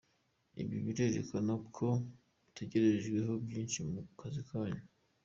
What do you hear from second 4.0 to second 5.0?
kazi kanyu”.